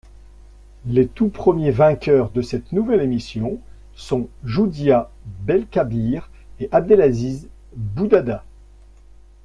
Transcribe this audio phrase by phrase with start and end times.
[0.87, 3.59] Les tout premiers vainqueurs de cette nouvelle émission
[3.93, 5.11] sont Joudia
[5.45, 8.43] Belkabir et Abdelaziz Bouhdada.